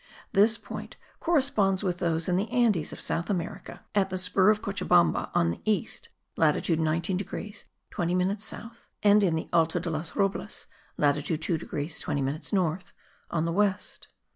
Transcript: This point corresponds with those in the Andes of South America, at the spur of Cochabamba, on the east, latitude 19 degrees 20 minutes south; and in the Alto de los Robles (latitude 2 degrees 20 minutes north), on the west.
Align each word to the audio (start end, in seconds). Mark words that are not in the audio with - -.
This 0.33 0.57
point 0.57 0.95
corresponds 1.19 1.83
with 1.83 1.99
those 1.99 2.27
in 2.27 2.35
the 2.35 2.49
Andes 2.49 2.91
of 2.91 2.99
South 2.99 3.29
America, 3.29 3.85
at 3.93 4.09
the 4.09 4.17
spur 4.17 4.49
of 4.49 4.59
Cochabamba, 4.59 5.29
on 5.35 5.51
the 5.51 5.61
east, 5.63 6.09
latitude 6.35 6.79
19 6.79 7.17
degrees 7.17 7.65
20 7.91 8.15
minutes 8.15 8.43
south; 8.43 8.87
and 9.03 9.21
in 9.21 9.35
the 9.35 9.47
Alto 9.53 9.77
de 9.77 9.91
los 9.91 10.15
Robles 10.15 10.65
(latitude 10.97 11.43
2 11.43 11.55
degrees 11.59 11.99
20 11.99 12.19
minutes 12.19 12.51
north), 12.51 12.93
on 13.29 13.45
the 13.45 13.51
west. 13.53 14.07